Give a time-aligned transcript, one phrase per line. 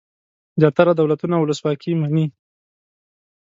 [0.59, 2.25] زیاتره دولتونه ولسواکي ومني.